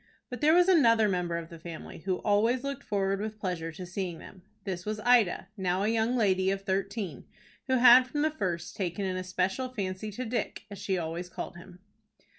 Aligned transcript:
But 0.31 0.41
there 0.41 0.55
was 0.55 0.67
another 0.67 1.07
member 1.07 1.37
of 1.37 1.49
the 1.49 1.59
family 1.59 1.99
who 1.99 2.15
always 2.21 2.63
looked 2.63 2.81
forward 2.83 3.21
with 3.21 3.37
pleasure 3.37 3.71
to 3.73 3.85
seeing 3.85 4.17
them. 4.17 4.41
This 4.63 4.83
was 4.83 4.99
Ida, 5.01 5.49
now 5.55 5.83
a 5.83 5.89
young 5.89 6.15
lady 6.15 6.49
of 6.49 6.63
thirteen, 6.63 7.25
who 7.67 7.75
had 7.75 8.07
from 8.07 8.23
the 8.23 8.31
first 8.31 8.75
taken 8.75 9.05
an 9.05 9.15
especial 9.15 9.69
fancy 9.69 10.09
to 10.13 10.25
Dick, 10.25 10.63
as 10.71 10.79
she 10.79 10.97
always 10.97 11.29
called 11.29 11.55
him. 11.55 11.77